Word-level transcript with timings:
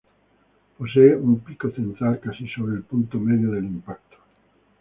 Posee 0.79 1.15
un 1.15 1.41
pico 1.41 1.69
central 1.69 2.19
casi 2.19 2.47
sobre 2.47 2.73
el 2.75 2.81
punto 2.81 3.19
medio 3.19 3.51
del 3.51 3.65
impacto. 3.65 4.17